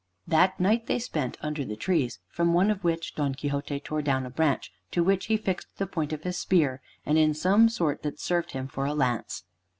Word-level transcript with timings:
That 0.25 0.59
night 0.59 0.87
they 0.87 0.97
spent 0.97 1.37
under 1.41 1.63
the 1.63 1.75
trees, 1.75 2.17
from 2.27 2.53
one 2.53 2.71
of 2.71 2.83
which 2.83 3.13
Don 3.13 3.35
Quixote 3.35 3.79
tore 3.81 4.01
down 4.01 4.25
a 4.25 4.31
branch, 4.31 4.71
to 4.89 5.03
which 5.03 5.27
he 5.27 5.37
fixed 5.37 5.77
the 5.77 5.85
point 5.85 6.11
of 6.11 6.23
his 6.23 6.39
spear, 6.39 6.81
and 7.05 7.19
in 7.19 7.35
some 7.35 7.69
sort 7.69 8.01
that 8.01 8.19
served 8.19 8.53
him 8.53 8.67
for 8.67 8.85
a 8.87 8.95
lance. 8.95 9.43